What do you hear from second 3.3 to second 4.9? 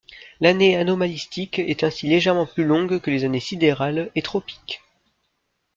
sidérale et tropique.